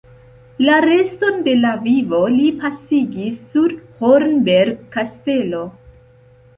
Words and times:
La 0.69 0.77
reston 0.85 1.37
de 1.49 1.53
la 1.65 1.73
vivo 1.83 2.23
li 2.39 2.49
pasigis 2.65 3.45
sur 3.53 3.79
Hornberg-kastelo. 4.01 5.67